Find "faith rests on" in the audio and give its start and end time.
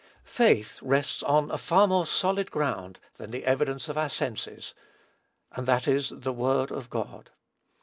0.25-1.51